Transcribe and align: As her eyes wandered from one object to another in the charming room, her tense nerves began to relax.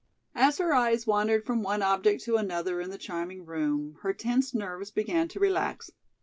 As 0.33 0.57
her 0.57 0.73
eyes 0.73 1.05
wandered 1.05 1.45
from 1.45 1.61
one 1.61 1.83
object 1.83 2.23
to 2.23 2.37
another 2.37 2.81
in 2.81 2.89
the 2.89 2.97
charming 2.97 3.45
room, 3.45 3.97
her 4.01 4.15
tense 4.15 4.51
nerves 4.51 4.89
began 4.89 5.27
to 5.27 5.39
relax. 5.39 5.91